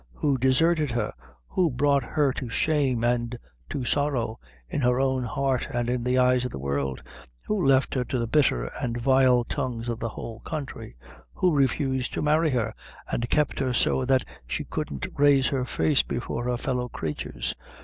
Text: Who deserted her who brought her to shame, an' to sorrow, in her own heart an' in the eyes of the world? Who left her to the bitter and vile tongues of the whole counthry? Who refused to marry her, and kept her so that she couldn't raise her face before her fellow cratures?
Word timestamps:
Who 0.13 0.39
deserted 0.39 0.89
her 0.93 1.13
who 1.49 1.69
brought 1.69 2.01
her 2.03 2.33
to 2.33 2.49
shame, 2.49 3.03
an' 3.03 3.33
to 3.69 3.83
sorrow, 3.85 4.39
in 4.67 4.81
her 4.81 4.99
own 4.99 5.21
heart 5.23 5.67
an' 5.71 5.89
in 5.89 6.03
the 6.03 6.17
eyes 6.17 6.43
of 6.43 6.49
the 6.49 6.57
world? 6.57 7.03
Who 7.45 7.63
left 7.63 7.93
her 7.93 8.03
to 8.05 8.17
the 8.17 8.25
bitter 8.25 8.63
and 8.81 8.99
vile 8.99 9.43
tongues 9.43 9.89
of 9.89 9.99
the 9.99 10.09
whole 10.09 10.41
counthry? 10.43 10.95
Who 11.35 11.53
refused 11.53 12.13
to 12.15 12.23
marry 12.23 12.49
her, 12.49 12.73
and 13.11 13.29
kept 13.29 13.59
her 13.59 13.73
so 13.73 14.03
that 14.05 14.25
she 14.47 14.63
couldn't 14.63 15.05
raise 15.13 15.49
her 15.49 15.65
face 15.65 16.01
before 16.01 16.45
her 16.45 16.57
fellow 16.57 16.89
cratures? 16.89 17.53